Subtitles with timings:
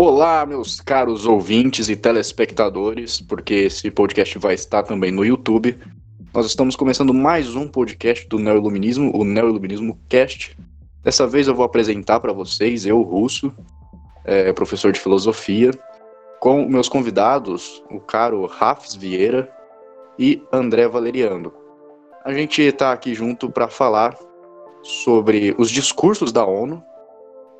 [0.00, 5.76] Olá, meus caros ouvintes e telespectadores, porque esse podcast vai estar também no YouTube.
[6.32, 10.56] Nós estamos começando mais um podcast do Neoiluminismo, o Neoiluminismo Cast.
[11.02, 13.52] Dessa vez eu vou apresentar para vocês, eu, Russo,
[14.24, 15.72] é, professor de filosofia,
[16.38, 19.52] com meus convidados, o caro Rafs Vieira
[20.16, 21.52] e André Valeriano.
[22.24, 24.16] A gente está aqui junto para falar
[24.80, 26.84] sobre os discursos da ONU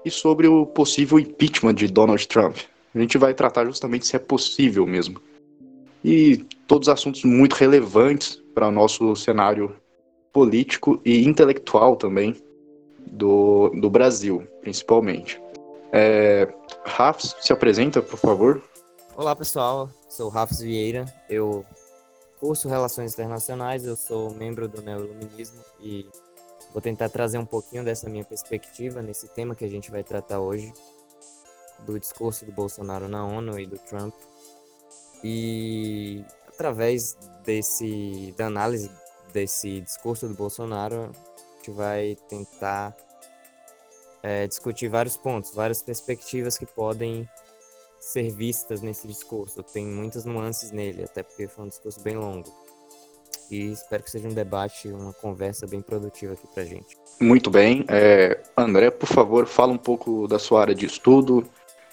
[0.05, 2.57] e sobre o possível impeachment de Donald Trump.
[2.95, 5.21] A gente vai tratar justamente se é possível mesmo.
[6.05, 9.77] E todos assuntos muito relevantes para o nosso cenário
[10.33, 12.37] político e intelectual também
[12.99, 15.41] do, do Brasil, principalmente.
[15.93, 16.53] É,
[16.85, 18.63] Rafs, se apresenta, por favor.
[19.17, 19.91] Olá, pessoal.
[20.09, 21.07] Sou Rafs Vieira.
[21.29, 21.65] Eu
[22.39, 26.07] curso Relações Internacionais, eu sou membro do Neoluminismo e
[26.73, 30.41] Vou tentar trazer um pouquinho dessa minha perspectiva nesse tema que a gente vai tratar
[30.41, 30.73] hoje,
[31.81, 34.15] do discurso do Bolsonaro na ONU e do Trump.
[35.23, 38.91] E através desse da análise
[39.33, 42.97] desse discurso do Bolsonaro, a gente vai tentar
[44.23, 47.29] é, discutir vários pontos, várias perspectivas que podem
[48.01, 49.63] ser vistas nesse discurso.
[49.63, 52.68] Tem muitas nuances nele, até porque foi um discurso bem longo
[53.51, 56.97] e espero que seja um debate, uma conversa bem produtiva aqui pra gente.
[57.21, 57.85] Muito bem.
[57.89, 61.45] É, André, por favor, fala um pouco da sua área de estudo,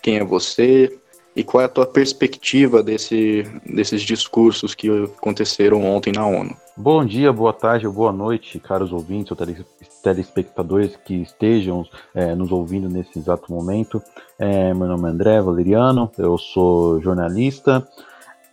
[0.02, 1.00] quem é você
[1.36, 6.56] e qual é a tua perspectiva desse, desses discursos que aconteceram ontem na ONU.
[6.78, 9.38] Bom dia, boa tarde, boa noite, caros ouvintes ou
[10.02, 14.02] telespectadores que estejam é, nos ouvindo nesse exato momento.
[14.39, 17.86] É, meu nome é André Valeriano, eu sou jornalista,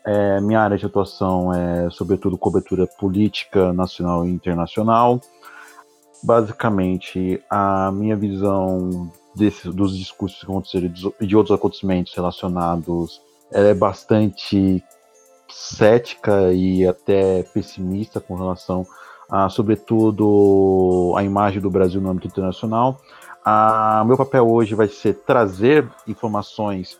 [0.05, 5.20] é, minha área de atuação é, sobretudo, cobertura política nacional e internacional.
[6.23, 13.20] Basicamente, a minha visão desse, dos discursos que aconteceram e de outros acontecimentos relacionados
[13.51, 14.83] é bastante
[15.48, 18.86] cética e até pessimista com relação
[19.30, 22.98] a, sobretudo, a imagem do Brasil no âmbito internacional.
[23.45, 26.98] O meu papel hoje vai ser trazer informações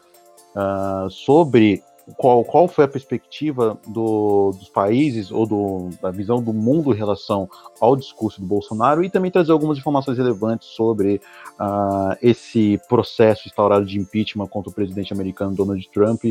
[0.57, 1.83] uh, sobre
[2.17, 6.97] qual, qual foi a perspectiva do, dos países ou do, da visão do mundo em
[6.97, 7.49] relação
[7.81, 11.21] ao discurso do Bolsonaro e também trazer algumas informações relevantes sobre
[11.61, 16.25] uh, esse processo instaurado de impeachment contra o presidente americano Donald Trump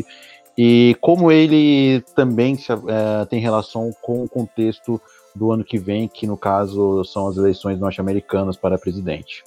[0.56, 5.00] e como ele também se, uh, tem relação com o contexto
[5.34, 9.42] do ano que vem, que no caso são as eleições norte-americanas para presidente.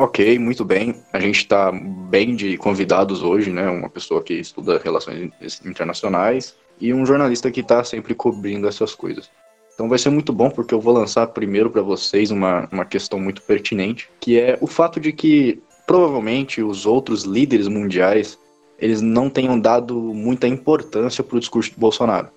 [0.00, 0.94] Ok, muito bem.
[1.12, 3.68] A gente está bem de convidados hoje, né?
[3.68, 5.32] Uma pessoa que estuda relações
[5.66, 9.28] internacionais e um jornalista que está sempre cobrindo essas coisas.
[9.74, 13.18] Então vai ser muito bom porque eu vou lançar primeiro para vocês uma, uma questão
[13.18, 18.38] muito pertinente, que é o fato de que provavelmente os outros líderes mundiais
[18.78, 22.28] eles não tenham dado muita importância para o discurso de Bolsonaro.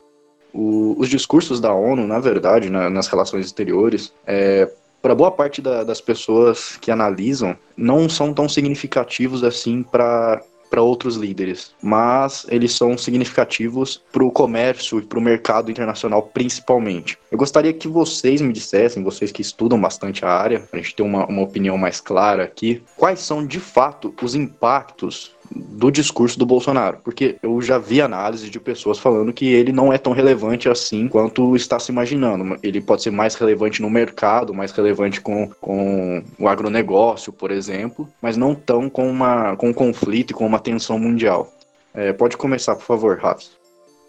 [0.51, 4.67] O, os discursos da ONU, na verdade, na, nas relações exteriores, é,
[5.01, 10.41] para boa parte da, das pessoas que analisam, não são tão significativos assim para
[10.71, 16.23] para outros líderes, mas eles são significativos para o comércio e para o mercado internacional
[16.33, 17.17] principalmente.
[17.29, 20.95] Eu gostaria que vocês me dissessem, vocês que estudam bastante a área, para a gente
[20.95, 26.37] ter uma, uma opinião mais clara aqui, quais são de fato os impactos do discurso
[26.39, 30.13] do Bolsonaro, porque eu já vi análise de pessoas falando que ele não é tão
[30.13, 32.57] relevante assim quanto está se imaginando.
[32.63, 38.07] Ele pode ser mais relevante no mercado, mais relevante com, com o agronegócio, por exemplo,
[38.21, 41.51] mas não tão com, uma, com um conflito e com uma tensão mundial.
[41.93, 43.49] É, pode começar, por favor, Rafa.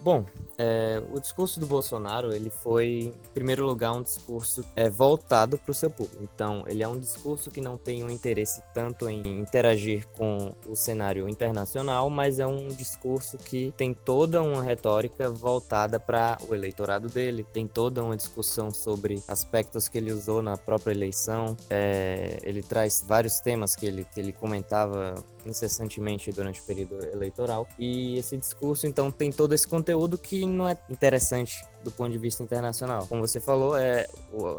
[0.00, 0.24] Bom,
[0.62, 5.72] é, o discurso do Bolsonaro ele foi, em primeiro lugar, um discurso é, voltado para
[5.72, 6.22] o seu público.
[6.22, 10.76] Então, ele é um discurso que não tem um interesse tanto em interagir com o
[10.76, 17.08] cenário internacional, mas é um discurso que tem toda uma retórica voltada para o eleitorado
[17.08, 21.56] dele, tem toda uma discussão sobre aspectos que ele usou na própria eleição.
[21.68, 25.14] É, ele traz vários temas que ele, que ele comentava
[25.46, 27.66] incessantemente durante o período eleitoral.
[27.78, 32.18] E esse discurso, então, tem todo esse conteúdo que não é interessante do ponto de
[32.18, 33.06] vista internacional.
[33.06, 34.06] Como você falou, é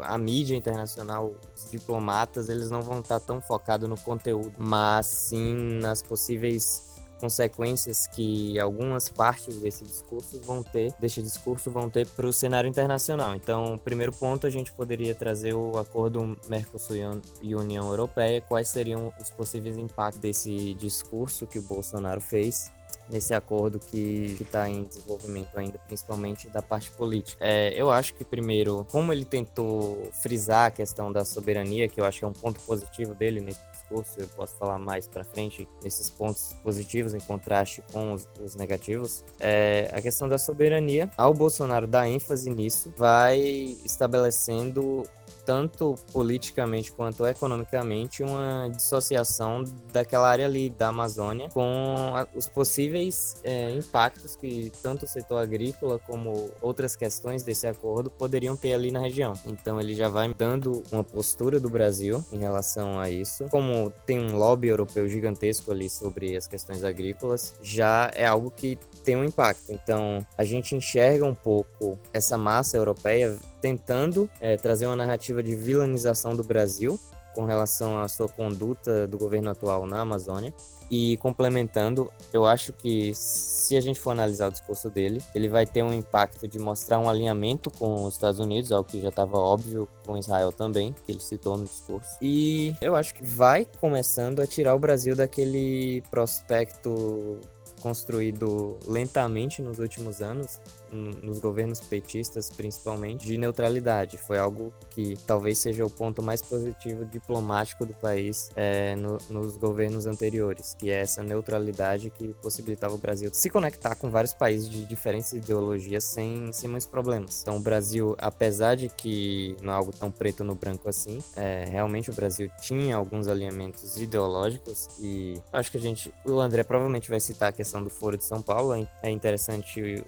[0.02, 5.54] a mídia internacional, os diplomatas, eles não vão estar tão focados no conteúdo, mas sim
[5.80, 12.26] nas possíveis consequências que algumas partes desse discurso vão ter, deste discurso vão ter para
[12.26, 13.34] o cenário internacional.
[13.34, 16.96] Então, primeiro ponto, a gente poderia trazer o acordo Mercosul
[17.40, 22.70] e União Europeia, quais seriam os possíveis impactos desse discurso que o Bolsonaro fez
[23.08, 27.44] nesse acordo que está em desenvolvimento ainda, principalmente da parte política.
[27.44, 32.04] É, eu acho que, primeiro, como ele tentou frisar a questão da soberania, que eu
[32.04, 35.68] acho que é um ponto positivo dele nesse discurso, eu posso falar mais para frente
[35.82, 41.10] nesses pontos positivos em contraste com os, os negativos, é a questão da soberania.
[41.16, 43.38] Ao Bolsonaro dar ênfase nisso, vai
[43.84, 45.04] estabelecendo
[45.44, 53.70] tanto politicamente quanto economicamente, uma dissociação daquela área ali da Amazônia com os possíveis é,
[53.70, 59.00] impactos que tanto o setor agrícola como outras questões desse acordo poderiam ter ali na
[59.00, 59.34] região.
[59.46, 63.44] Então ele já vai dando uma postura do Brasil em relação a isso.
[63.50, 68.78] Como tem um lobby europeu gigantesco ali sobre as questões agrícolas, já é algo que
[69.04, 69.72] tem um impacto.
[69.72, 75.54] Então a gente enxerga um pouco essa massa europeia tentando é, trazer uma narrativa de
[75.54, 76.98] vilanização do Brasil
[77.34, 80.54] com relação à sua conduta do governo atual na Amazônia.
[80.90, 85.66] E complementando, eu acho que se a gente for analisar o discurso dele, ele vai
[85.66, 89.38] ter um impacto de mostrar um alinhamento com os Estados Unidos, algo que já estava
[89.38, 92.18] óbvio com Israel também, que ele citou no discurso.
[92.20, 97.40] E eu acho que vai começando a tirar o Brasil daquele prospecto
[97.84, 100.58] construído lentamente nos últimos anos,
[100.96, 104.16] nos governos petistas principalmente, de neutralidade.
[104.18, 109.56] Foi algo que talvez seja o ponto mais positivo diplomático do país é, no, nos
[109.56, 114.68] governos anteriores, que é essa neutralidade que possibilitava o Brasil se conectar com vários países
[114.68, 117.42] de diferentes ideologias sem, sem muitos problemas.
[117.42, 121.64] Então o Brasil, apesar de que não é algo tão preto no branco assim, é,
[121.68, 127.08] realmente o Brasil tinha alguns alinhamentos ideológicos e acho que a gente, o André provavelmente
[127.10, 128.74] vai citar a questão do Foro de São Paulo.
[129.02, 130.04] É interessante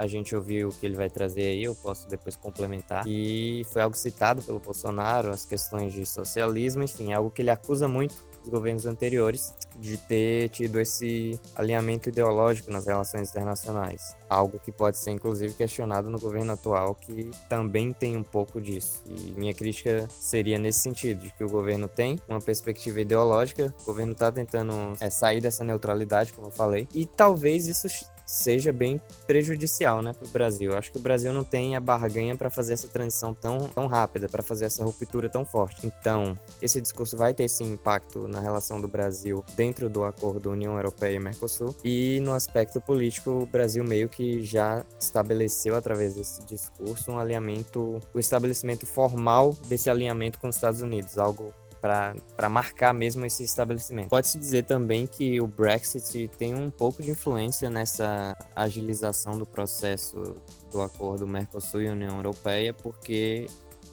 [0.00, 3.06] a gente ouvir o que ele vai trazer aí, eu posso depois complementar.
[3.06, 7.50] E foi algo citado pelo Bolsonaro, as questões de socialismo, enfim, é algo que ele
[7.50, 14.16] acusa muito os governos anteriores de ter tido esse alinhamento ideológico nas relações internacionais.
[14.26, 19.02] Algo que pode ser, inclusive, questionado no governo atual, que também tem um pouco disso.
[19.04, 23.84] E minha crítica seria nesse sentido, de que o governo tem uma perspectiva ideológica, o
[23.84, 27.86] governo está tentando é, sair dessa neutralidade, como eu falei, e talvez isso
[28.30, 30.76] seja bem prejudicial, né, para o Brasil.
[30.76, 34.28] Acho que o Brasil não tem a barganha para fazer essa transição tão, tão rápida,
[34.28, 35.84] para fazer essa ruptura tão forte.
[35.84, 40.76] Então, esse discurso vai ter esse impacto na relação do Brasil dentro do acordo União
[40.76, 41.74] Europeia e Mercosul.
[41.82, 48.00] E no aspecto político, o Brasil meio que já estabeleceu através desse discurso um alinhamento,
[48.14, 54.10] o estabelecimento formal desse alinhamento com os Estados Unidos, algo para marcar mesmo esse estabelecimento.
[54.10, 60.36] Pode-se dizer também que o Brexit tem um pouco de influência nessa agilização do processo
[60.70, 63.46] do acordo Mercosul e União Europeia, porque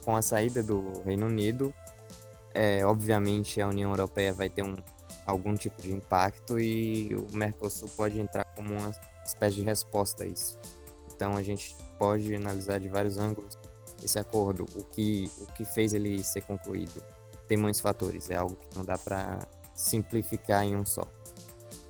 [0.04, 1.72] com a saída do Reino Unido,
[2.54, 4.76] é, obviamente a União Europeia vai ter um,
[5.26, 8.92] algum tipo de impacto e o Mercosul pode entrar como uma
[9.24, 10.58] espécie de resposta a isso.
[11.14, 13.58] Então a gente pode analisar de vários ângulos
[14.02, 17.02] esse acordo, o que, o que fez ele ser concluído,
[17.48, 19.38] tem muitos fatores, é algo que não dá para
[19.74, 21.02] simplificar em um só.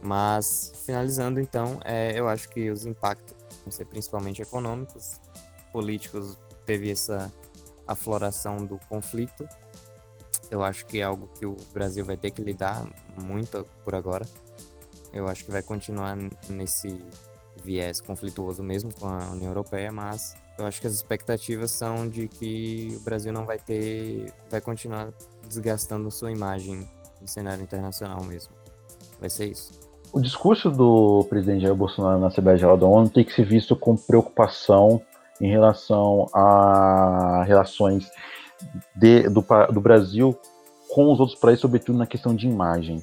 [0.00, 3.34] Mas, finalizando então, é, eu acho que os impactos
[3.64, 5.20] vão ser principalmente econômicos,
[5.72, 7.32] políticos, teve essa
[7.86, 9.48] afloração do conflito.
[10.50, 14.26] Eu acho que é algo que o Brasil vai ter que lidar muito por agora.
[15.12, 16.16] Eu acho que vai continuar
[16.48, 17.02] nesse
[17.62, 22.26] viés conflituoso mesmo com a União Europeia, mas eu acho que as expectativas são de
[22.26, 25.08] que o Brasil não vai ter, vai continuar
[25.46, 26.86] desgastando sua imagem
[27.20, 28.52] no cenário internacional mesmo.
[29.20, 29.70] Vai ser isso.
[30.12, 33.96] O discurso do presidente Jair Bolsonaro na Assembleia da ONU tem que ser visto com
[33.96, 35.00] preocupação
[35.40, 38.10] em relação a relações
[38.96, 40.36] de, do, do Brasil
[40.88, 43.02] com os outros países, sobretudo na questão de imagem.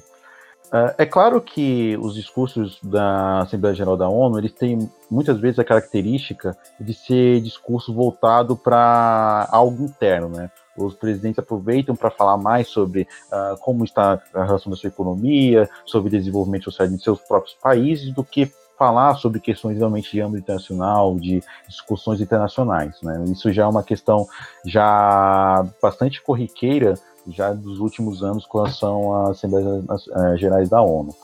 [0.66, 5.60] Uh, é claro que os discursos da Assembleia Geral da ONU eles têm muitas vezes
[5.60, 10.50] a característica de ser discurso voltado para algo interno, né?
[10.76, 15.70] Os presidentes aproveitam para falar mais sobre uh, como está a relação da sua economia,
[15.84, 20.42] sobre desenvolvimento social em seus próprios países, do que falar sobre questões realmente de âmbito
[20.42, 23.00] internacional, de discussões internacionais.
[23.02, 23.24] Né?
[23.28, 24.26] Isso já é uma questão
[24.64, 26.94] já bastante corriqueira
[27.28, 31.14] já dos últimos anos com relação às Assembleias eh, Gerais da ONU.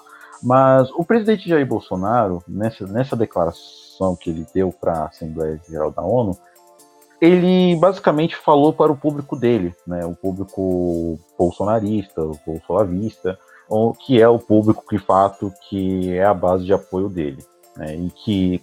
[0.42, 5.92] Mas o presidente Jair Bolsonaro, nessa, nessa declaração que ele deu para a Assembleia Geral
[5.92, 6.36] da ONU,
[7.20, 13.38] ele basicamente falou para o público dele, né, o público bolsonarista, bolsolavista,
[13.94, 17.44] que é o público de fato que é a base de apoio dele,
[17.76, 18.62] né, e que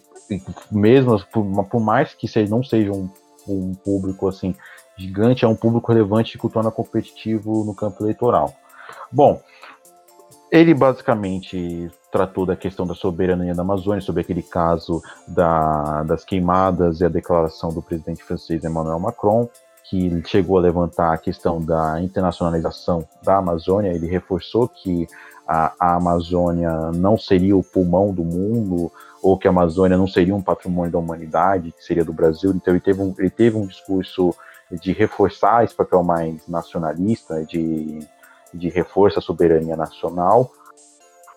[0.71, 3.09] mesmo por, por mais que seja, não seja um,
[3.47, 4.55] um público assim
[4.97, 8.53] gigante, é um público relevante que o torna competitivo no campo eleitoral.
[9.11, 9.41] Bom,
[10.51, 17.01] ele basicamente tratou da questão da soberania da Amazônia, sobre aquele caso da, das queimadas
[17.01, 19.47] e a declaração do presidente francês Emmanuel Macron,
[19.89, 25.07] que chegou a levantar a questão da internacionalização da Amazônia, ele reforçou que
[25.47, 28.91] a, a, Amazônia não seria o pulmão do mundo,
[29.23, 32.51] ou que a Amazônia não seria um patrimônio da humanidade, que seria do Brasil.
[32.51, 34.35] Então ele teve um, ele teve um discurso
[34.71, 37.99] de reforçar esse papel mais nacionalista, de,
[38.53, 40.51] de reforço à soberania nacional,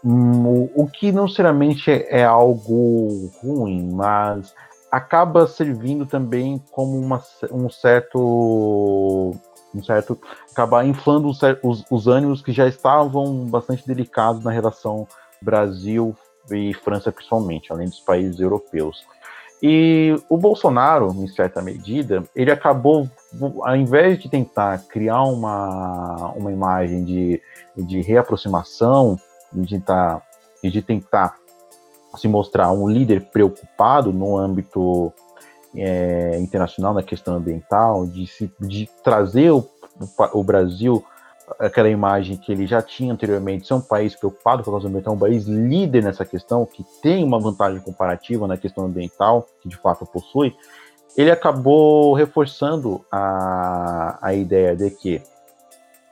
[0.04, 4.54] hum, o, que não necessariamente é, é algo ruim, mas
[4.92, 9.34] acaba servindo também como uma, um certo
[9.74, 10.20] um certo
[10.50, 15.08] acabar inflando os, os, os, ânimos que já estavam bastante delicados na relação
[15.40, 16.14] Brasil
[16.50, 19.02] e França principalmente, além dos países europeus.
[19.62, 23.08] E o Bolsonaro, em certa medida, ele acabou,
[23.62, 27.40] ao invés de tentar criar uma, uma imagem de,
[27.74, 29.16] de reaproximação,
[29.52, 30.22] de tentar,
[30.62, 31.36] de tentar
[32.16, 35.12] se mostrar um líder preocupado no âmbito
[35.74, 39.66] é, internacional na questão ambiental, de, se, de trazer o,
[40.32, 41.04] o, Brasil
[41.58, 45.14] aquela imagem que ele já tinha anteriormente, ser um país preocupado com a causa ambiental,
[45.14, 49.76] um país líder nessa questão, que tem uma vantagem comparativa na questão ambiental, que de
[49.76, 50.54] fato possui,
[51.16, 55.22] ele acabou reforçando a, a ideia de que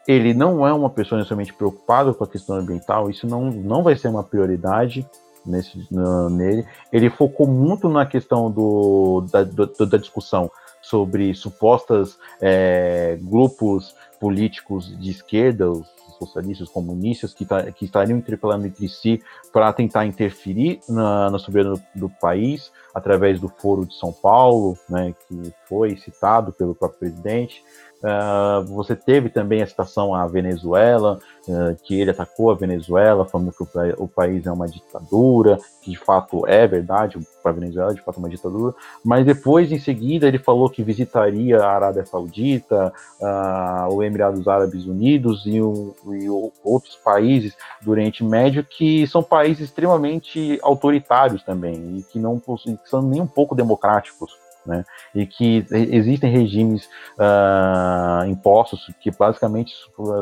[0.06, 3.96] ele não é uma pessoa necessariamente preocupada com a questão ambiental, isso não, não vai
[3.96, 5.06] ser uma prioridade,
[5.44, 6.66] nesse, no, nele.
[6.92, 10.50] Ele focou muito na questão do, da, do, da discussão
[10.82, 15.86] sobre supostas é, grupos políticos de esquerda, os
[16.18, 21.38] socialistas, os comunistas, que, tá, que estariam interpelando entre si para tentar interferir na, na
[21.38, 26.74] soberania do, do, país através do Foro de São Paulo, né, que foi citado pelo
[26.74, 27.62] próprio presidente.
[28.00, 33.52] Uh, você teve também a citação à Venezuela, uh, que ele atacou a Venezuela, falando
[33.52, 33.68] que o,
[33.98, 38.16] o, país é uma ditadura, que de fato é verdade, para a Venezuela de fato
[38.16, 43.94] é uma ditadura, mas depois, em seguida, ele falou que visitaria a Arábia Saudita, uh,
[43.94, 49.22] o Emirados Árabes Unidos e, o, e o, outros países do Oriente Médio que são
[49.22, 54.30] países extremamente autoritários também e que não possuem, que são nem um pouco democráticos
[54.64, 54.84] né?
[55.14, 59.72] E que existem regimes uh, impostos que basicamente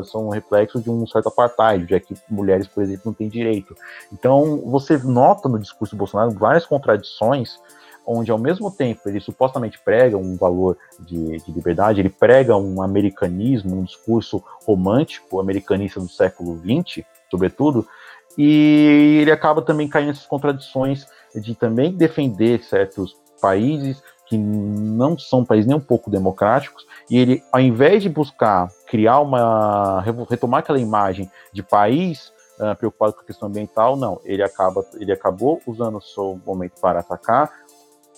[0.05, 3.75] são um reflexo de um certo apartheid, já que mulheres, por exemplo, não têm direito.
[4.11, 7.59] Então, você nota no discurso do Bolsonaro várias contradições
[8.05, 12.81] onde ao mesmo tempo ele supostamente prega um valor de, de, liberdade, ele prega um
[12.81, 17.87] americanismo, um discurso romântico, americanista do século XX, sobretudo,
[18.35, 21.05] e ele acaba também caindo nessas contradições
[21.35, 27.43] de também defender certos países, que não são países nem um pouco democráticos, e ele,
[27.51, 30.01] ao invés de buscar criar uma.
[30.29, 34.21] retomar aquela imagem de país uh, preocupado com a questão ambiental, não.
[34.23, 37.51] Ele, acaba, ele acabou usando o seu momento para atacar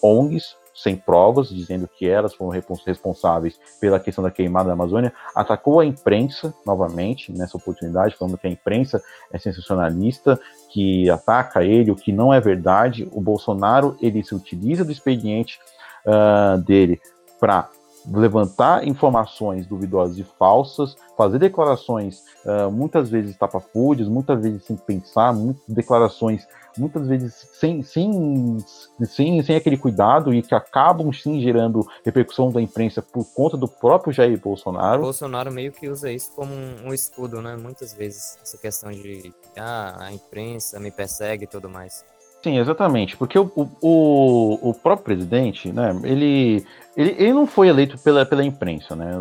[0.03, 2.51] ONGs sem provas, dizendo que elas foram
[2.85, 8.47] responsáveis pela questão da queimada da Amazônia, atacou a imprensa novamente nessa oportunidade, falando que
[8.47, 9.01] a imprensa
[9.31, 10.39] é sensacionalista,
[10.71, 13.07] que ataca ele, o que não é verdade.
[13.11, 15.59] O Bolsonaro ele se utiliza do expediente
[16.05, 16.99] uh, dele
[17.39, 17.69] para
[18.05, 25.34] levantar informações duvidosas e falsas, fazer declarações uh, muitas vezes tapafúdias, muitas vezes sem pensar,
[25.67, 28.58] declarações muitas vezes sem, sem,
[29.05, 33.67] sem, sem aquele cuidado e que acabam sim gerando repercussão da imprensa por conta do
[33.67, 35.00] próprio Jair Bolsonaro.
[35.00, 37.55] O Bolsonaro meio que usa isso como um, escudo, né?
[37.55, 42.05] Muitas vezes, essa questão de ah, a imprensa me persegue e tudo mais.
[42.43, 46.65] Sim, exatamente, porque o, o, o próprio presidente, né, ele,
[46.98, 49.12] ele, ele não foi eleito pela, pela imprensa, né,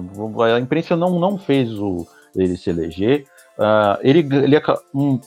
[0.54, 3.26] a imprensa não, não fez o, ele se eleger,
[3.58, 4.58] uh, ele, ele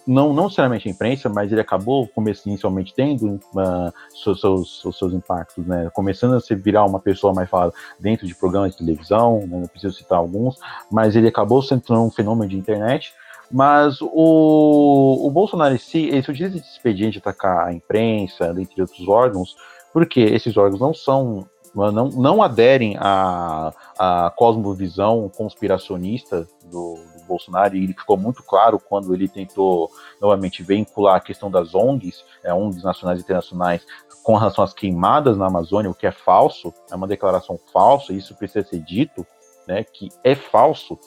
[0.08, 5.14] não, não necessariamente a imprensa, mas ele acabou, começando inicialmente, tendo uh, seus, seus, seus,
[5.14, 9.42] impactos, né, começando a se virar uma pessoa mais falada dentro de programas de televisão,
[9.42, 10.58] né, não preciso citar alguns,
[10.92, 13.14] mas ele acabou sendo um fenômeno de internet,
[13.54, 18.82] mas o, o Bolsonaro em si, ele se utiliza de expediente atacar a imprensa, entre
[18.82, 19.56] outros órgãos,
[19.94, 27.76] porque esses órgãos não são não, não aderem à, à cosmovisão conspiracionista do, do, Bolsonaro,
[27.76, 29.90] e ele ficou muito claro quando ele tentou
[30.22, 33.86] novamente vincular a questão das ONGs, é, ONGs nacionais e internacionais,
[34.24, 38.36] com relação às queimadas na Amazônia, o que é falso, é uma declaração falsa, isso
[38.36, 39.26] precisa ser dito,
[39.68, 41.00] né, que é falso,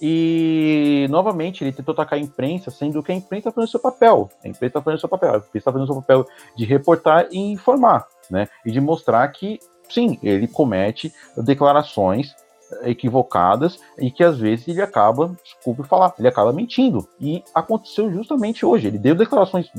[0.00, 4.30] e, novamente, ele tentou atacar a imprensa, sendo que a imprensa está fazendo seu papel.
[4.44, 5.34] A imprensa está fazendo seu papel.
[5.34, 6.26] A imprensa está fazendo seu papel
[6.56, 8.48] de reportar e informar, né?
[8.64, 12.34] E de mostrar que, sim, ele comete declarações
[12.82, 17.06] equivocadas e que às vezes ele acaba, desculpe falar, ele acaba mentindo.
[17.20, 18.88] E aconteceu justamente hoje.
[18.88, 19.70] Ele deu declarações,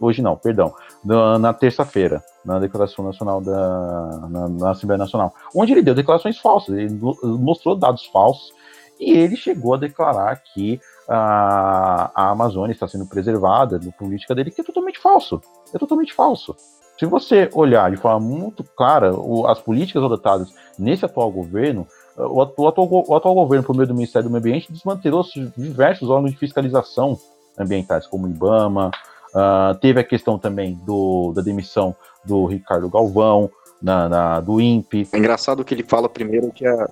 [0.00, 0.74] hoje não, perdão.
[1.04, 6.38] na, na terça-feira, na Declaração Nacional da na, na, Assembleia Nacional, onde ele deu declarações
[6.38, 8.52] falsas, ele mostrou dados falsos
[9.00, 10.78] e ele chegou a declarar que
[11.08, 15.40] a, a Amazônia está sendo preservada no política dele, que é totalmente falso.
[15.74, 16.54] É totalmente falso.
[16.98, 22.42] Se você olhar de forma muito clara o, as políticas adotadas nesse atual governo, o,
[22.42, 25.24] atual, o atual governo, por meio do Ministério do Meio Ambiente, desmantelou
[25.56, 27.18] diversos órgãos de fiscalização
[27.58, 28.90] ambientais, como o IBAMA,
[29.34, 35.08] uh, teve a questão também do, da demissão do Ricardo Galvão, na, na, do INPE.
[35.12, 36.90] É engraçado que ele fala primeiro que a,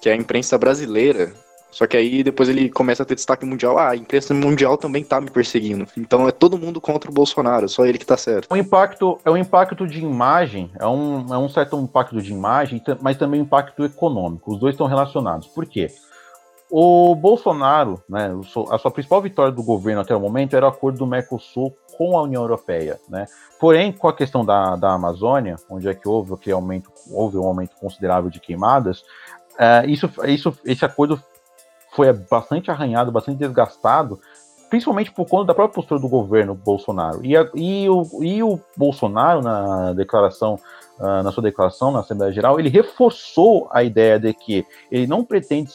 [0.00, 1.32] que a imprensa brasileira
[1.70, 3.78] só que aí depois ele começa a ter destaque mundial.
[3.78, 5.86] Ah, a imprensa mundial também tá me perseguindo.
[5.96, 8.48] Então é todo mundo contra o Bolsonaro, só ele que tá certo.
[8.50, 12.82] O impacto é um impacto de imagem, é um, é um certo impacto de imagem,
[13.00, 14.52] mas também impacto econômico.
[14.52, 15.46] Os dois estão relacionados.
[15.48, 15.88] Por quê?
[16.70, 18.30] O Bolsonaro, né,
[18.70, 22.16] a sua principal vitória do governo até o momento era o acordo do Mercosul com
[22.16, 23.26] a União Europeia, né?
[23.58, 27.44] Porém, com a questão da, da Amazônia, onde é que houve, que aumento, houve um
[27.44, 29.02] aumento considerável de queimadas,
[29.58, 31.22] uh, isso, isso, esse acordo
[31.92, 34.20] foi bastante arranhado, bastante desgastado,
[34.70, 37.24] principalmente por conta da própria postura do governo Bolsonaro.
[37.24, 40.58] E, a, e, o, e o Bolsonaro, na declaração,
[40.98, 45.24] uh, na sua declaração na Assembleia Geral, ele reforçou a ideia de que ele não
[45.24, 45.72] pretende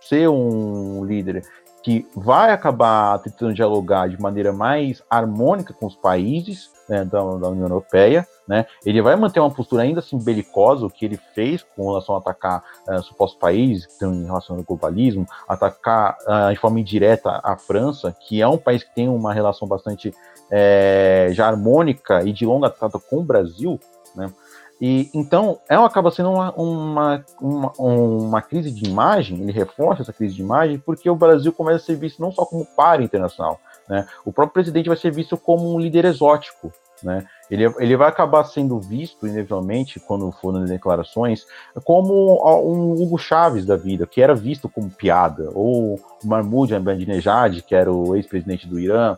[0.00, 1.42] ser um líder
[1.82, 7.48] que vai acabar tentando dialogar de maneira mais harmônica com os países né, da, da,
[7.48, 8.66] União Europeia, né?
[8.84, 12.18] Ele vai manter uma postura ainda assim belicosa, o que ele fez com relação a
[12.18, 17.40] atacar uh, supostos países que estão em relação ao globalismo, atacar uh, de forma indireta
[17.42, 20.14] a França, que é um país que tem uma relação bastante
[20.50, 23.78] é, já harmônica e de longa data com o Brasil,
[24.14, 24.32] né?
[24.80, 30.12] E então ela acaba sendo uma, uma, uma, uma, crise de imagem, ele reforça essa
[30.12, 33.58] crise de imagem, porque o Brasil começa a ser visto não só como par internacional,
[33.88, 34.06] né?
[34.24, 37.26] O próprio presidente vai ser visto como um líder exótico, né?
[37.50, 41.46] Ele, ele vai acabar sendo visto, inevitavelmente, quando for nas declarações,
[41.84, 47.74] como um Hugo Chaves da vida, que era visto como piada, ou Mahmoud Ahmadinejad, que
[47.74, 49.16] era o ex-presidente do Irã,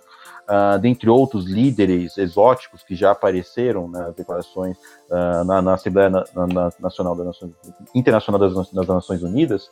[0.48, 4.76] uh, dentre outros líderes exóticos que já apareceram nas declarações
[5.10, 7.52] uh, na, na, Assembleia na, na, Nacional da Nações,
[7.94, 9.68] Internacional das, das Nações Unidas,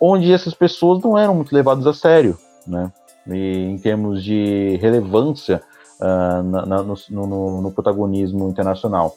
[0.00, 2.92] onde essas pessoas não eram muito levadas a sério, né?
[3.26, 5.62] E, em termos de relevância
[6.00, 9.16] uh, na, na, no, no, no, protagonismo internacional.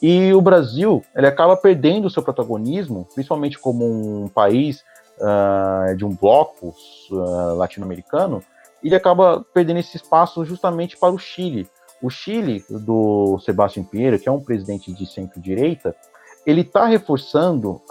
[0.00, 4.84] E o Brasil, ele acaba perdendo o seu protagonismo, principalmente como um país
[5.18, 6.74] uh, de um bloco
[7.10, 8.42] uh, latino-americano,
[8.82, 11.68] ele acaba perdendo esse espaço justamente para o Chile.
[12.00, 15.96] O Chile, do Sebastião Pinheiro, que é um presidente de centro-direita,
[16.46, 17.82] ele está reforçando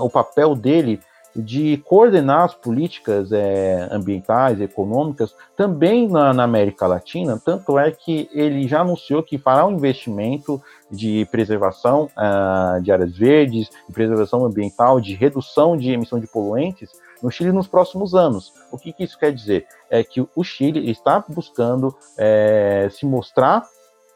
[0.00, 1.00] o papel dele
[1.34, 8.28] de coordenar as políticas é, ambientais econômicas também na, na, América Latina, tanto é que
[8.32, 14.44] ele já anunciou que fará um investimento de preservação uh, de áreas verdes, de preservação
[14.44, 16.90] ambiental, de redução de emissão de poluentes
[17.22, 18.52] no Chile nos próximos anos.
[18.72, 19.66] O que, que isso quer dizer?
[19.88, 23.64] É que o Chile está buscando é, se mostrar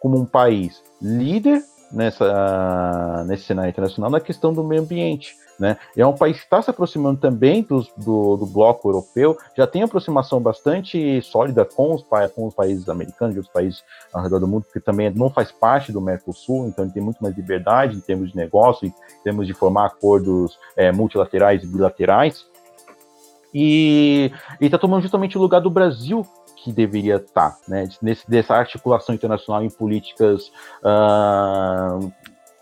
[0.00, 5.36] como um país líder nessa, nesse cenário internacional na questão do meio ambiente.
[5.58, 5.76] Né?
[5.96, 9.82] é um país que está se aproximando também do, do, do, bloco europeu, já tem
[9.82, 12.02] aproximação bastante sólida com os,
[12.34, 15.52] com os países americanos e outros países ao redor do mundo, que também não faz
[15.52, 19.46] parte do Mercosul, então ele tem muito mais liberdade em termos de negócio, em termos
[19.46, 22.46] de formar acordos é, multilaterais e bilaterais.
[23.54, 27.86] E está tomando justamente o lugar do Brasil que deveria estar, tá, né?
[28.00, 30.50] Nesse, dessa articulação internacional em políticas
[30.82, 32.10] uh,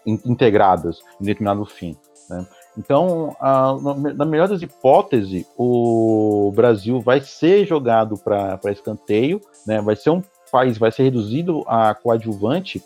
[0.05, 1.97] integradas em determinado fim.
[2.29, 2.45] Né?
[2.77, 3.77] Então, a,
[4.15, 9.81] na melhor das hipóteses, o Brasil vai ser jogado para escanteio, né?
[9.81, 12.83] vai ser um país, vai ser reduzido a coadjuvante,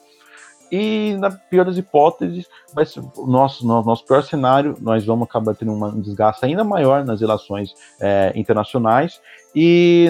[0.70, 5.54] e na pior das hipóteses, vai ser, nosso, nosso, nosso pior cenário, nós vamos acabar
[5.54, 9.20] tendo um desgaste ainda maior nas relações é, internacionais,
[9.54, 10.06] e,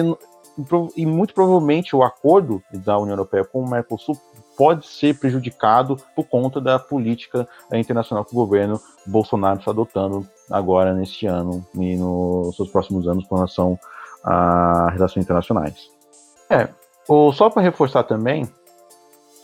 [0.95, 4.17] e muito provavelmente o acordo da União Europeia com o Mercosul
[4.57, 10.93] pode ser prejudicado por conta da política internacional que o governo Bolsonaro está adotando agora
[10.93, 13.79] neste ano e nos seus próximos anos com relação
[14.23, 15.91] a relações internacionais.
[16.49, 16.67] É,
[17.07, 18.49] o, só para reforçar também,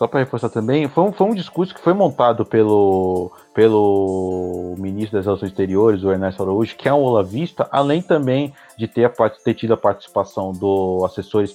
[0.03, 5.17] só para reforçar também, foi um, foi um discurso que foi montado pelo, pelo ministro
[5.17, 9.09] das Relações Exteriores, o Ernesto Araújo, que é um olavista, além também de ter,
[9.45, 11.45] ter tido a participação do assessor,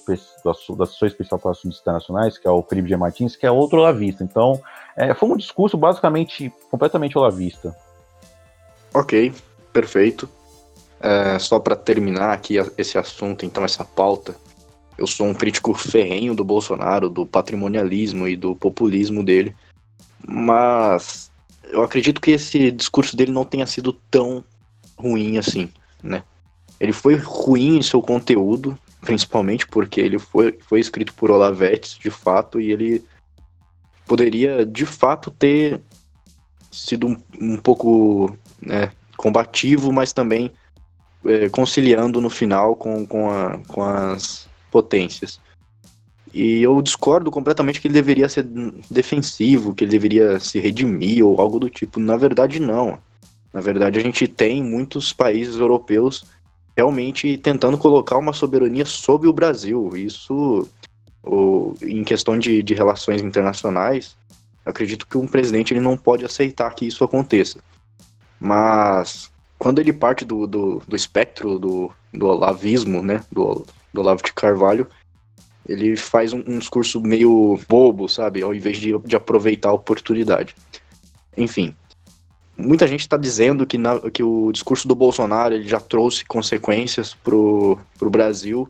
[0.73, 2.97] do assessor especial para assuntos internacionais, que é o Felipe G.
[2.97, 4.23] Martins, que é outro olavista.
[4.23, 4.59] Então,
[4.97, 7.75] é, foi um discurso basicamente completamente olavista.
[8.95, 9.31] Ok,
[9.71, 10.27] perfeito.
[10.99, 14.35] É, só para terminar aqui esse assunto, então, essa pauta,
[14.99, 19.55] Eu sou um crítico ferrenho do Bolsonaro, do patrimonialismo e do populismo dele.
[20.27, 21.31] Mas
[21.71, 24.43] eu acredito que esse discurso dele não tenha sido tão
[24.97, 25.69] ruim assim,
[26.03, 26.21] né?
[26.81, 32.09] Ele foi ruim em seu conteúdo, principalmente porque ele foi, foi escrito por Olavetes, de
[32.09, 33.01] fato, e ele
[34.05, 35.79] poderia, de fato, ter
[36.69, 40.51] sido um, um pouco né, combativo, mas também
[41.23, 45.39] é, conciliando no final com, com, a, com as potências.
[46.33, 48.47] E eu discordo completamente que ele deveria ser
[48.89, 51.99] defensivo, que ele deveria se redimir ou algo do tipo.
[51.99, 52.99] Na verdade, não.
[53.51, 56.23] Na verdade, a gente tem muitos países europeus
[56.77, 59.91] realmente tentando colocar uma soberania sobre o Brasil.
[59.95, 60.67] Isso,
[61.23, 64.15] o, em questão de, de relações internacionais,
[64.63, 67.59] acredito que um presidente ele não pode aceitar que isso aconteça.
[68.39, 74.23] Mas quando ele parte do, do, do espectro do, do olavismo, né, do, do Olavo
[74.23, 74.87] de Carvalho,
[75.67, 78.41] ele faz um, um, discurso meio bobo, sabe?
[78.41, 80.55] Ao invés de, de aproveitar a oportunidade.
[81.37, 81.75] Enfim,
[82.57, 87.13] muita gente está dizendo que, na, que o discurso do Bolsonaro ele já trouxe consequências
[87.13, 88.67] para o Brasil,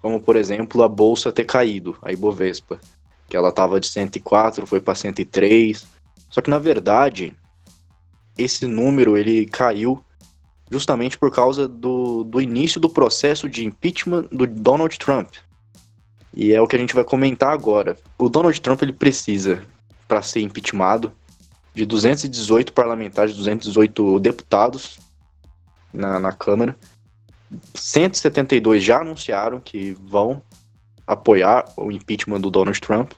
[0.00, 2.78] como, por exemplo, a Bolsa ter caído, a Ibovespa,
[3.28, 5.86] que ela estava de 104, foi para 103.
[6.28, 7.34] Só que, na verdade,
[8.36, 10.04] esse número ele caiu
[10.72, 15.28] justamente por causa do, do início do processo de impeachment do Donald Trump.
[16.34, 17.98] E é o que a gente vai comentar agora.
[18.16, 19.62] O Donald Trump ele precisa,
[20.08, 21.12] para ser impeachmentado,
[21.74, 24.98] de 218 parlamentares, 218 deputados
[25.92, 26.74] na, na Câmara.
[27.74, 30.42] 172 já anunciaram que vão
[31.06, 33.12] apoiar o impeachment do Donald Trump.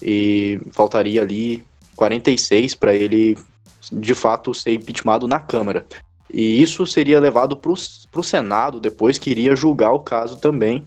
[0.00, 1.62] E faltaria ali
[1.94, 3.36] 46 para ele,
[3.92, 5.86] de fato, ser impeachmentado na Câmara.
[6.32, 10.86] E isso seria levado para o Senado depois, que iria julgar o caso também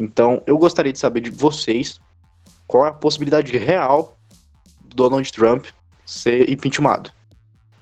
[0.00, 2.00] então, eu gostaria de saber de vocês
[2.66, 4.16] qual é a possibilidade real
[4.82, 5.66] do Donald Trump
[6.06, 7.12] ser impeachmentado.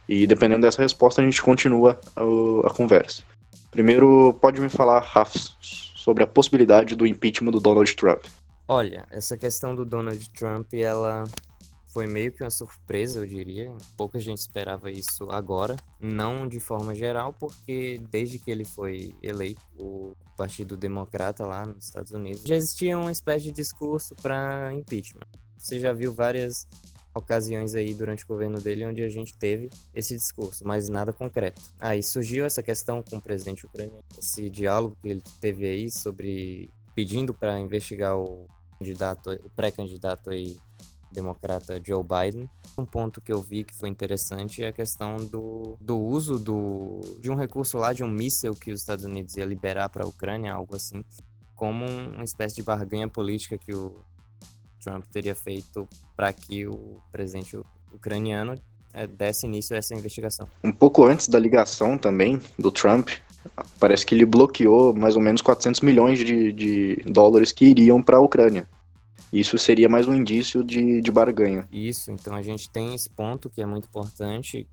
[0.08, 3.22] E dependendo dessa resposta, a gente continua a, a conversa.
[3.70, 8.24] Primeiro, pode me falar, Rafa, sobre a possibilidade do impeachment do Donald Trump.
[8.66, 11.24] Olha, essa questão do Donald Trump, ela
[11.98, 13.74] foi meio que uma surpresa, eu diria.
[13.96, 15.74] Pouca gente esperava isso agora.
[15.98, 21.86] Não de forma geral, porque desde que ele foi eleito, o Partido Democrata lá nos
[21.86, 25.26] Estados Unidos, já existia uma espécie de discurso para impeachment.
[25.56, 26.68] Você já viu várias
[27.12, 31.60] ocasiões aí durante o governo dele onde a gente teve esse discurso, mas nada concreto.
[31.80, 36.70] Aí surgiu essa questão com o presidente ucraniano, esse diálogo que ele teve aí sobre
[36.94, 38.46] pedindo para investigar o
[38.78, 40.56] candidato, o pré-candidato aí
[41.12, 42.48] democrata Joe Biden.
[42.76, 47.00] Um ponto que eu vi que foi interessante é a questão do, do uso do,
[47.20, 50.08] de um recurso lá, de um míssil que os Estados Unidos ia liberar para a
[50.08, 51.04] Ucrânia, algo assim,
[51.54, 53.96] como uma espécie de barganha política que o
[54.82, 57.58] Trump teria feito para que o presidente
[57.92, 58.54] ucraniano
[58.92, 60.48] é, desse início a essa investigação.
[60.62, 63.10] Um pouco antes da ligação também do Trump,
[63.78, 68.16] parece que ele bloqueou mais ou menos 400 milhões de, de dólares que iriam para
[68.16, 68.68] a Ucrânia.
[69.32, 71.68] Isso seria mais um indício de, de barganha.
[71.70, 74.66] Isso, então a gente tem esse ponto que é muito importante.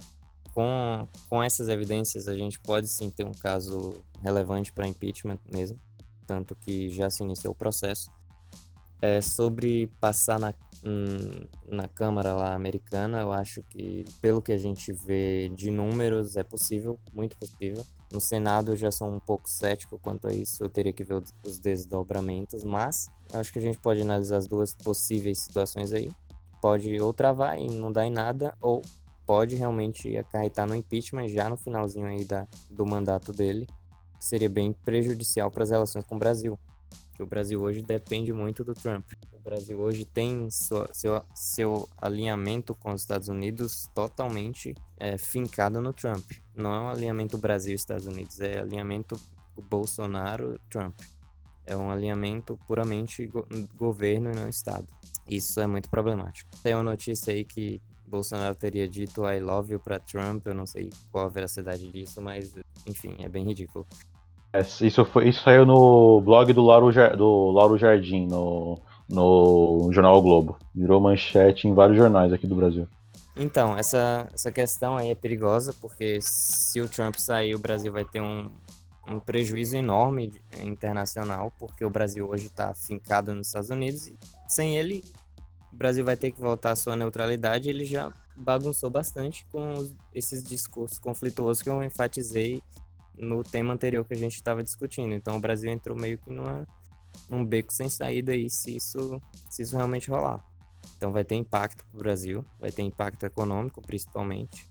[0.54, 5.78] Com, com essas evidências, a gente pode sim ter um caso relevante para impeachment mesmo,
[6.26, 8.10] tanto que já se iniciou o processo.
[9.02, 10.54] É, sobre passar na,
[10.86, 16.38] hum, na Câmara lá americana, eu acho que, pelo que a gente vê de números,
[16.38, 17.86] é possível, muito possível.
[18.16, 21.22] No Senado eu já sou um pouco cético quanto a isso, eu teria que ver
[21.44, 26.10] os desdobramentos, mas acho que a gente pode analisar as duas possíveis situações aí.
[26.62, 28.82] Pode ou travar e não dar em nada, ou
[29.26, 33.68] pode realmente acarretar no impeachment já no finalzinho aí da, do mandato dele,
[34.18, 36.58] que seria bem prejudicial para as relações com o Brasil.
[37.16, 39.12] Que o Brasil hoje depende muito do Trump.
[39.34, 45.82] O Brasil hoje tem sua, seu, seu alinhamento com os Estados Unidos totalmente é, fincado
[45.82, 46.45] no Trump.
[46.56, 49.20] Não é um alinhamento Brasil-Estados Unidos, é alinhamento
[49.70, 50.96] Bolsonaro-Trump.
[51.66, 54.88] É um alinhamento puramente go governo e não Estado.
[55.28, 56.50] Isso é muito problemático.
[56.62, 60.66] Tem uma notícia aí que Bolsonaro teria dito I love you para Trump, eu não
[60.66, 62.54] sei qual a veracidade disso, mas
[62.86, 63.86] enfim, é bem ridículo.
[64.54, 70.18] É, isso, foi, isso saiu no blog do Lauro, do Lauro Jardim, no, no Jornal
[70.18, 70.58] o Globo.
[70.74, 72.88] Virou manchete em vários jornais aqui do Brasil.
[73.36, 78.06] Então, essa, essa questão aí é perigosa, porque se o Trump sair, o Brasil vai
[78.06, 78.50] ter um,
[79.08, 84.18] um prejuízo enorme internacional, porque o Brasil hoje está fincado nos Estados Unidos e
[84.48, 85.04] sem ele,
[85.72, 87.70] o Brasil vai ter que voltar à sua neutralidade.
[87.70, 92.64] Ele já bagunçou bastante com esses discursos conflituosos que eu enfatizei
[93.18, 95.14] no tema anterior que a gente estava discutindo.
[95.14, 96.66] Então, o Brasil entrou meio que numa
[97.30, 100.44] num beco sem saída aí se isso, se isso realmente rolar.
[100.98, 104.70] Então vai ter impacto para o Brasil, vai ter impacto econômico principalmente.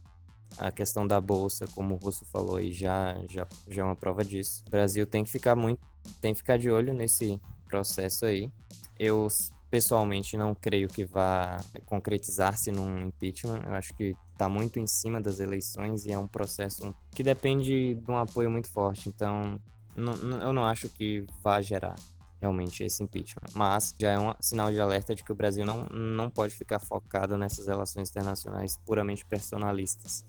[0.57, 4.25] A questão da bolsa, como o Russo falou aí, já, já, já é uma prova
[4.25, 4.63] disso.
[4.67, 5.81] O Brasil tem que ficar muito,
[6.21, 8.51] tem que ficar de olho nesse processo aí.
[8.97, 9.27] Eu
[9.69, 13.63] pessoalmente não creio que vá concretizar-se num impeachment.
[13.67, 17.95] Eu acho que está muito em cima das eleições e é um processo que depende
[17.95, 19.09] de um apoio muito forte.
[19.09, 19.61] Então,
[19.97, 21.97] eu não acho que vá gerar
[22.41, 23.49] realmente esse impeachment.
[23.55, 26.79] Mas já é um sinal de alerta de que o Brasil não, não pode ficar
[26.79, 30.25] focado nessas relações internacionais puramente personalistas.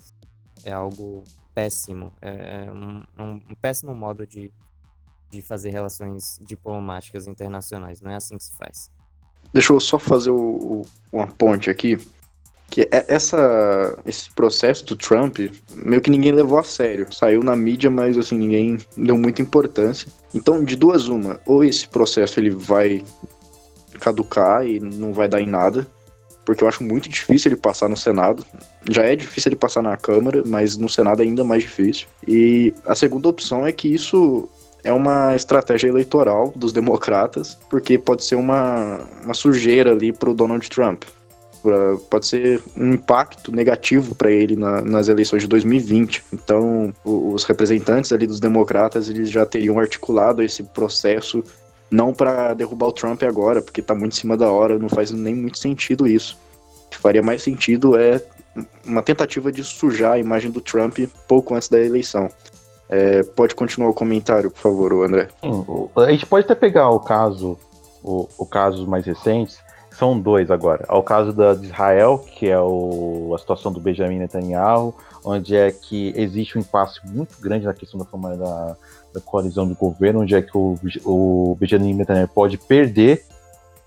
[0.63, 4.51] É algo péssimo, é, é um, um, um péssimo modo de,
[5.29, 8.01] de fazer relações diplomáticas internacionais.
[8.01, 8.91] Não é assim que se faz.
[9.53, 11.97] Deixa eu só fazer o, o, uma ponte aqui.
[12.69, 15.37] Que é essa, esse processo do Trump,
[15.75, 17.07] meio que ninguém levou a sério.
[17.13, 20.07] Saiu na mídia, mas assim, ninguém deu muita importância.
[20.33, 23.03] Então, de duas uma, ou esse processo ele vai
[23.99, 25.87] caducar e não vai dar em nada,
[26.45, 28.45] porque eu acho muito difícil ele passar no Senado.
[28.89, 32.07] Já é difícil ele passar na Câmara, mas no Senado é ainda mais difícil.
[32.27, 34.47] E a segunda opção é que isso
[34.83, 40.33] é uma estratégia eleitoral dos democratas, porque pode ser uma, uma sujeira ali para o
[40.33, 41.03] Donald Trump.
[41.65, 46.23] Pra, pode ser um impacto negativo para ele na, nas eleições de 2020.
[46.31, 51.43] Então, os representantes ali dos democratas eles já teriam articulado esse processo
[51.89, 55.09] não para derrubar o Trump agora, porque está muito em cima da hora, não faz
[55.09, 56.37] nem muito sentido isso.
[56.85, 58.21] O que faria mais sentido é
[58.85, 62.29] uma tentativa de sujar a imagem do Trump pouco antes da eleição.
[62.87, 65.29] É, pode continuar o comentário, por favor, André.
[65.41, 67.57] Sim, a gente pode até pegar o caso,
[68.03, 69.57] o, o casos mais recentes,
[69.97, 70.85] são dois agora.
[70.89, 75.71] O caso da, de Israel, que é o, a situação do Benjamin Netanyahu, onde é
[75.71, 78.75] que existe um impasse muito grande na questão da forma da,
[79.13, 83.25] da coalizão do governo, onde é que o, o Benjamin Netanyahu pode perder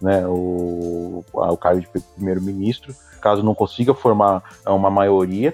[0.00, 5.52] né, o, o cargo de primeiro-ministro, caso não consiga formar uma maioria.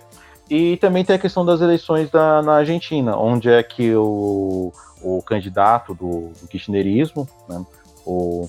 [0.49, 5.23] E também tem a questão das eleições da, na Argentina, onde é que o, o
[5.23, 7.65] candidato do, do kirchnerismo, né,
[8.05, 8.47] o,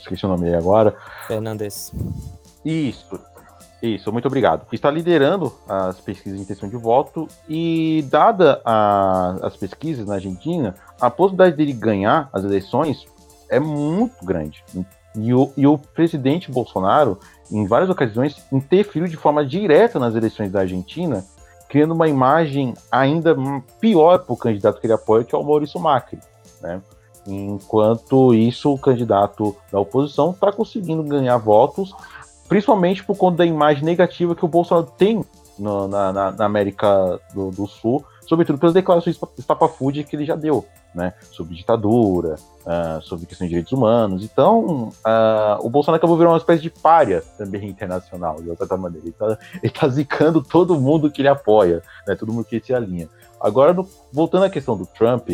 [0.00, 0.94] esqueci o nome dele agora.
[1.26, 1.92] Fernandes.
[2.64, 3.18] Isso,
[3.82, 4.66] isso, muito obrigado.
[4.72, 10.74] Está liderando as pesquisas de intenção de voto e, dada a, as pesquisas na Argentina,
[11.00, 13.06] a possibilidade dele ganhar as eleições
[13.48, 14.62] é muito grande.
[15.16, 17.18] E o, e o presidente Bolsonaro,
[17.50, 21.24] em várias ocasiões, interferiu de forma direta nas eleições da Argentina,
[21.68, 23.34] criando uma imagem ainda
[23.80, 26.18] pior para o candidato que ele apoia, que é o Maurício Macri.
[26.60, 26.80] Né?
[27.26, 31.94] Enquanto isso, o candidato da oposição está conseguindo ganhar votos,
[32.48, 35.24] principalmente por conta da imagem negativa que o Bolsonaro tem
[35.60, 40.64] no, na, na, América do, do, Sul, sobretudo pelas declarações estapafúrdias que ele já deu,
[40.94, 44.24] né, sobre ditadura, uh, sobre questão de direitos humanos.
[44.24, 49.06] Então, uh, o Bolsonaro acabou virando uma espécie de párea também internacional, de outra maneira.
[49.06, 49.14] Ele
[49.62, 53.08] está tá zicando todo mundo que ele apoia, né, todo mundo que ele se alinha.
[53.38, 55.28] Agora, no, voltando à questão do Trump,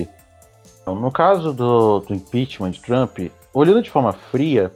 [0.94, 3.18] no caso do, do impeachment de Trump,
[3.52, 4.70] olhando de forma fria,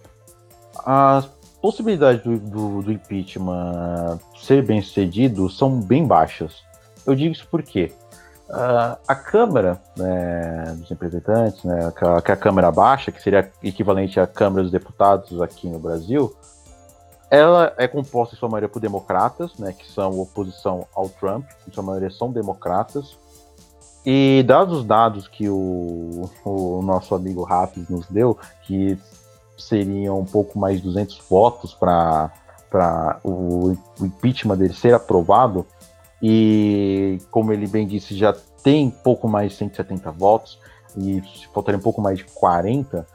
[0.84, 1.26] as
[1.60, 6.62] possibilidades do, do, do impeachment ser bem sucedido são bem baixas.
[7.06, 7.92] Eu digo isso porque
[8.48, 14.18] uh, a Câmara né, dos Representantes, né, que é a Câmara Baixa, que seria equivalente
[14.18, 16.34] à Câmara dos Deputados aqui no Brasil,
[17.30, 21.72] ela é composta em sua maioria por democratas, né, que são oposição ao Trump, em
[21.72, 23.16] sua maioria são democratas.
[24.04, 28.98] E dados os dados que o, o nosso amigo Rafis nos deu, que
[29.58, 32.30] seriam um pouco mais de 200 votos para
[33.22, 35.66] o, o impeachment dele ser aprovado,
[36.22, 40.58] e como ele bem disse, já tem pouco mais de 170 votos,
[40.96, 43.06] e faltaria um pouco mais de 40,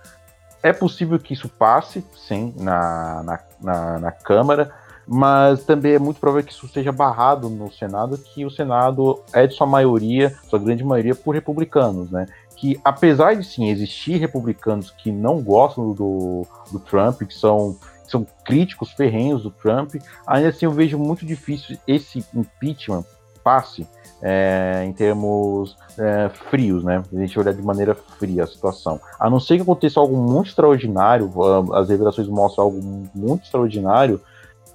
[0.62, 4.72] é possível que isso passe, sim, na, na, na, na Câmara,
[5.08, 9.46] mas também é muito provável que isso seja barrado no Senado, que o Senado é
[9.46, 12.26] de sua maioria, sua grande maioria, por republicanos, né?
[12.56, 18.12] Que apesar de sim existir republicanos que não gostam do, do Trump, que são, que
[18.12, 23.04] são críticos ferrenhos do Trump, ainda assim eu vejo muito difícil esse impeachment
[23.44, 23.88] passe
[24.22, 27.04] é, em termos é, frios, né?
[27.14, 29.00] A gente olhar de maneira fria a situação.
[29.20, 31.30] A não ser que aconteça algo muito extraordinário,
[31.74, 32.82] as revelações mostram algo
[33.14, 34.20] muito extraordinário,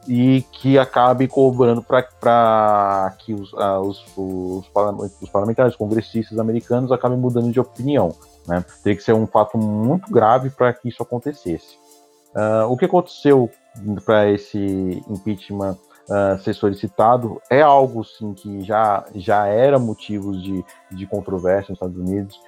[0.09, 4.71] e que acabe cobrando para que os, uh, os, os,
[5.21, 8.15] os, parlamentares, congressistas americanos acabem mudando de opinião.
[8.47, 8.65] Né?
[8.83, 11.79] Teria que ser um fato muito grave para que isso acontecesse.
[12.35, 13.51] Uh, o que aconteceu
[14.05, 15.77] para esse impeachment
[16.09, 21.77] uh, ser solicitado é algo sim que já, já era motivo de, de controvérsia nos
[21.77, 22.41] Estados Unidos,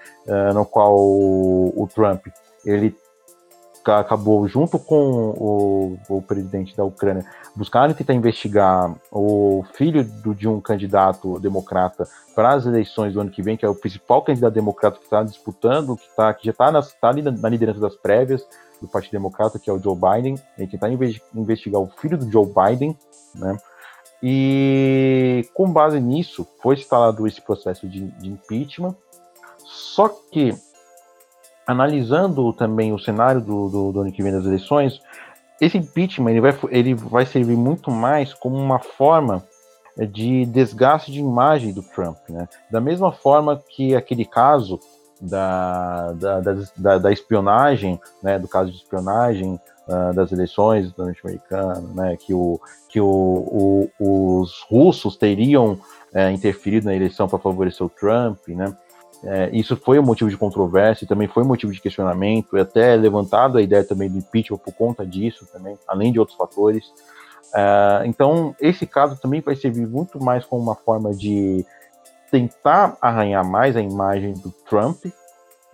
[0.54, 2.26] no qual o, o Trump
[2.64, 2.96] ele
[3.90, 10.48] acabou junto com o, o presidente da Ucrânia buscaram tentar investigar o filho do, de
[10.48, 14.54] um candidato democrata para as eleições do ano que vem, que é o principal candidato
[14.54, 17.94] democrata que está disputando, que, tá, que já está tá ali na, na, liderança das
[17.94, 18.46] prévias
[18.80, 22.46] do Partido Democrata, que é o Joe Biden, e tentar investigar o filho do Joe
[22.46, 22.96] Biden,
[23.34, 23.56] né?
[24.22, 28.94] E com base nisso, foi instalado esse processo de, de impeachment.
[29.58, 30.54] Só que,
[31.66, 35.00] analisando também o cenário do, do, do ano que vem das eleições,
[35.60, 39.44] esse impeachment ele vai, ele vai servir muito mais como uma forma
[40.10, 42.48] de desgaste de imagem do Trump, né?
[42.70, 44.80] Da mesma forma que aquele caso
[45.20, 46.40] da, da,
[46.76, 48.38] da, da espionagem, né?
[48.38, 52.16] Do caso de espionagem uh, das eleições norte-americanas, né?
[52.16, 55.78] Que, o, que o, o, os russos teriam
[56.14, 58.74] uh, interferido na eleição para favorecer o Trump, né?
[59.24, 62.96] É, isso foi um motivo de controvérsia, também foi um motivo de questionamento, e até
[62.96, 66.92] levantado a ideia também do impeachment por conta disso também, além de outros fatores.
[67.54, 71.64] É, então, esse caso também vai servir muito mais como uma forma de
[72.30, 75.04] tentar arranhar mais a imagem do Trump,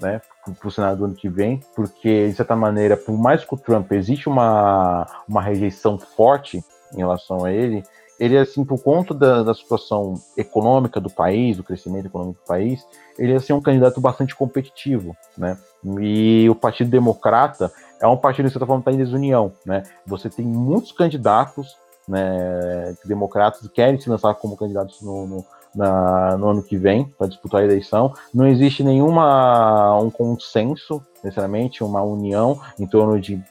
[0.01, 0.21] né,
[0.59, 3.59] para o Senado do ano que vem, porque, de certa maneira, por mais que o
[3.59, 6.63] Trump existe uma, uma rejeição forte
[6.95, 7.83] em relação a ele,
[8.19, 12.85] ele, assim, por conta da, da situação econômica do país, do crescimento econômico do país,
[13.19, 15.57] ele ia ser um candidato bastante competitivo, né?
[16.01, 19.85] E o Partido Democrata é um partido que, de certa forma, está em desunião, né?
[20.07, 21.77] Você tem muitos candidatos,
[22.09, 27.05] né, democratas que querem se lançar como candidatos no, no, na, no ano que vem
[27.05, 28.15] para disputar a eleição.
[28.33, 33.43] Não existe nenhuma um consenso, necessariamente, uma união em torno de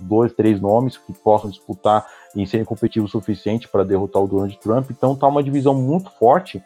[0.00, 4.58] dois, três nomes que possam disputar e serem competitivos o suficiente para derrotar o Donald
[4.58, 4.90] Trump.
[4.90, 6.62] Então está uma divisão muito forte.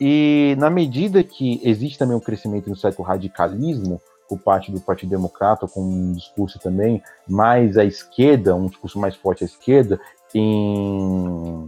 [0.00, 5.10] E na medida que existe também um crescimento um certo radicalismo por parte do Partido
[5.10, 9.98] Democrata, com um discurso também mais à esquerda, um discurso mais forte à esquerda,
[10.34, 11.64] em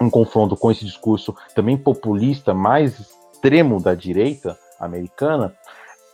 [0.00, 5.54] um confronto com esse discurso também populista, mais extremo da direita americana,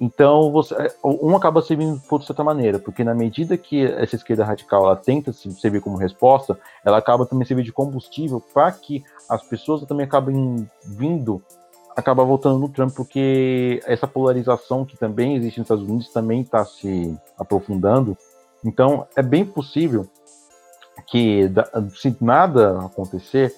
[0.05, 4.45] então, você, é, um acaba servindo de certa maneira, porque na medida que essa esquerda
[4.45, 9.03] radical ela tenta se servir como resposta, ela acaba também servindo de combustível para que
[9.31, 11.43] as pessoas também acabem vindo,
[11.97, 16.67] acaba voltando no Trump, porque essa polarização que também existe nos Estados Unidos também está
[16.67, 18.15] se aprofundando.
[18.63, 20.07] Então, é bem possível
[21.07, 21.51] que,
[21.97, 23.55] se nada acontecer,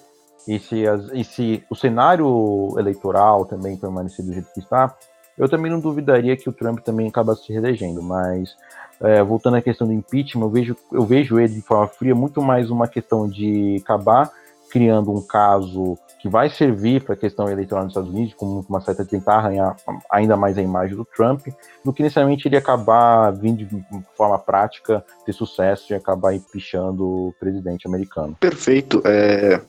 [0.47, 0.83] e se,
[1.13, 4.95] e se o cenário eleitoral também permanecer do jeito que está,
[5.37, 8.55] eu também não duvidaria que o Trump também acaba se reelegendo, mas
[8.99, 12.41] é, voltando à questão do impeachment, eu vejo, eu vejo ele de forma fria muito
[12.41, 14.31] mais uma questão de acabar
[14.69, 18.81] criando um caso que vai servir para a questão eleitoral nos Estados Unidos, como uma
[18.81, 19.75] certa tentar arranhar
[20.11, 21.47] ainda mais a imagem do Trump,
[21.85, 27.33] do que necessariamente ele acabar vindo de forma prática ter sucesso e acabar empichando o
[27.39, 28.35] presidente americano.
[28.39, 29.01] Perfeito.
[29.05, 29.61] É...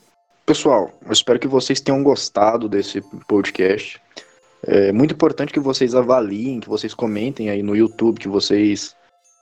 [0.45, 4.01] Pessoal, eu espero que vocês tenham gostado desse podcast.
[4.67, 8.97] É muito importante que vocês avaliem, que vocês comentem aí no YouTube, que vocês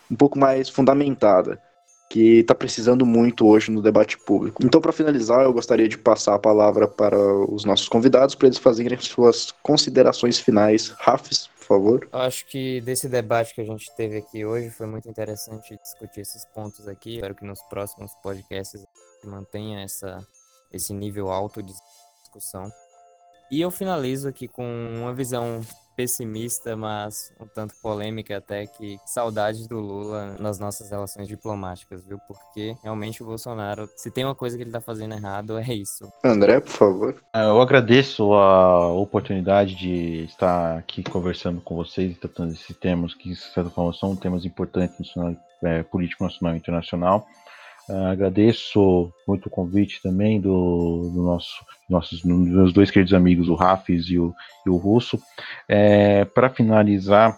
[0.09, 1.61] um pouco mais fundamentada,
[2.09, 4.65] que está precisando muito hoje no debate público.
[4.65, 8.57] Então, para finalizar, eu gostaria de passar a palavra para os nossos convidados para eles
[8.57, 10.87] fazerem suas considerações finais.
[10.99, 12.09] Rafs, por favor.
[12.13, 16.21] Eu acho que desse debate que a gente teve aqui hoje foi muito interessante discutir
[16.21, 17.15] esses pontos aqui.
[17.15, 18.85] Espero que nos próximos podcasts
[19.27, 20.25] mantenha essa,
[20.71, 21.73] esse nível alto de
[22.21, 22.71] discussão.
[23.51, 25.61] E eu finalizo aqui com uma visão
[25.99, 32.17] pessimista, mas um tanto polêmica até que saudades do Lula nas nossas relações diplomáticas, viu?
[32.25, 36.09] Porque realmente o Bolsonaro, se tem uma coisa que ele tá fazendo errado, é isso.
[36.23, 37.15] André, por favor.
[37.35, 43.13] É, eu agradeço a oportunidade de estar aqui conversando com vocês e tratando esses temas
[43.13, 47.27] que, de certa forma, são temas importantes no cenário é, político nacional e internacional.
[47.89, 53.55] Uh, agradeço muito o convite também do, do nosso, nossos meus dois queridos amigos, o
[53.55, 54.31] Rafis e o,
[54.65, 55.19] e o Russo.
[55.67, 57.35] É, Para finalizar,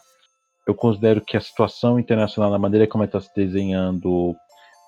[0.67, 4.31] eu considero que a situação internacional, na maneira como está se desenhando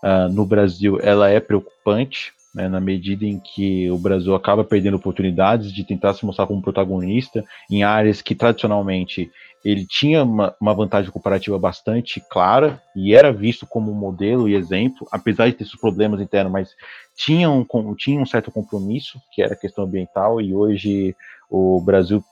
[0.04, 2.34] uh, no Brasil, ela é preocupante.
[2.54, 6.62] né, na medida em que o Brasil acaba perdendo oportunidades de tentar se mostrar como
[6.62, 9.32] protagonista em áreas que tradicionalmente
[9.64, 15.08] ele tinha uma, uma, vantagem comparativa bastante clara e era visto como modelo e exemplo,
[15.12, 16.70] apesar de ter seus problemas internos, mas
[17.16, 21.16] tinha um, tinha um certo compromisso, que era a questão ambiental, e hoje
[21.50, 22.24] o Brasil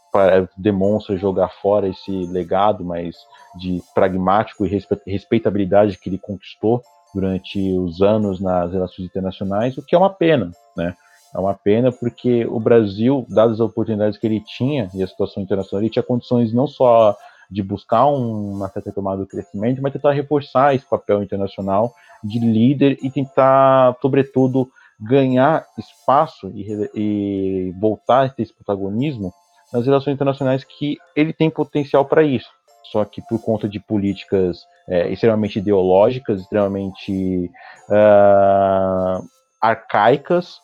[0.58, 3.16] demonstra jogar fora esse legado, mas
[3.56, 6.82] de pragmático e respeitabilidade que ele conquistou
[7.14, 10.96] durante os anos nas relações internacionais, o que é uma pena, né?
[11.34, 15.42] É uma pena porque o Brasil, dadas as oportunidades que ele tinha e a situação
[15.42, 17.16] internacional, ele tinha condições não só
[17.50, 22.98] de buscar uma certa tomada do crescimento, mas tentar reforçar esse papel internacional de líder
[23.02, 24.70] e tentar, sobretudo,
[25.00, 29.34] ganhar espaço e, e voltar a ter esse protagonismo
[29.74, 32.50] nas relações internacionais que ele tem potencial para isso.
[32.92, 37.50] Só que por conta de políticas é, extremamente ideológicas, extremamente
[37.90, 39.26] uh,
[39.62, 40.60] arcaicas,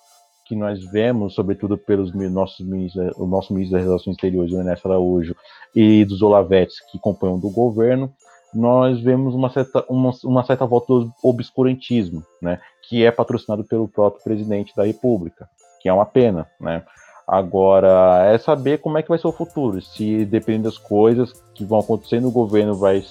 [0.48, 4.88] que nós vemos, sobretudo pelos nossos ministros, o nosso ministro das Relações Exteriores, o Ernesto
[4.88, 5.36] Araújo,
[5.76, 8.12] e dos Olavetes, que compõem do governo,
[8.54, 13.88] nós vemos uma certa, uma, uma certa volta do obscurantismo, né, que é patrocinado pelo
[13.88, 15.48] próprio presidente da República,
[15.82, 16.84] que é uma pena, né.
[17.28, 21.66] Agora, é saber como é que vai ser o futuro, se dependendo das coisas que
[21.66, 23.04] vão acontecer no governo, vai,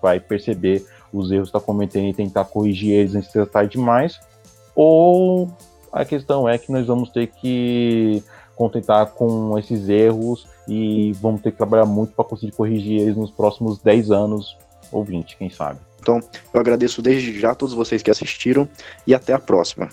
[0.00, 4.18] vai perceber os erros que está cometendo e tentar corrigir eles antes de demais,
[4.74, 5.48] ou
[5.92, 8.22] a questão é que nós vamos ter que
[8.56, 13.30] contentar com esses erros e vamos ter que trabalhar muito para conseguir corrigir eles nos
[13.30, 14.56] próximos 10 anos
[14.90, 15.78] ou 20, quem sabe.
[16.00, 16.20] Então,
[16.52, 18.68] eu agradeço desde já a todos vocês que assistiram
[19.06, 19.88] e até a próxima.